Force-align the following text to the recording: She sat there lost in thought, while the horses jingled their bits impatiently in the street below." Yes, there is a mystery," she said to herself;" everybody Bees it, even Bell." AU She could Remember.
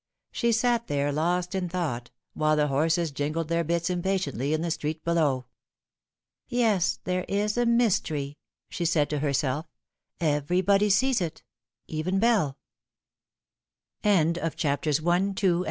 She 0.31 0.51
sat 0.51 0.87
there 0.87 1.11
lost 1.11 1.53
in 1.53 1.69
thought, 1.69 2.09
while 2.33 2.55
the 2.55 2.69
horses 2.69 3.11
jingled 3.11 3.49
their 3.49 3.63
bits 3.63 3.87
impatiently 3.87 4.51
in 4.51 4.63
the 4.63 4.71
street 4.71 5.03
below." 5.03 5.45
Yes, 6.47 6.97
there 7.03 7.23
is 7.29 7.55
a 7.55 7.67
mystery," 7.67 8.39
she 8.67 8.83
said 8.83 9.11
to 9.11 9.19
herself;" 9.19 9.67
everybody 10.19 10.87
Bees 10.89 11.21
it, 11.21 11.43
even 11.85 12.17
Bell." 12.17 12.57
AU 14.03 14.03
She 14.03 14.37
could 14.41 14.91
Remember. 15.05 15.27